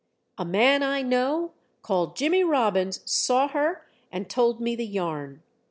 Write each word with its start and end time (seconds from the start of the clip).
A 0.39 0.43
man 0.45 0.81
I 0.81 1.03
know, 1.03 1.51
called 1.83 2.15
Jimmy 2.15 2.43
Robbins, 2.43 3.01
saw 3.05 3.49
her, 3.49 3.85
and 4.11 4.27
told 4.27 4.59
me 4.59 4.75
the 4.75 4.83
yarn. 4.87 5.43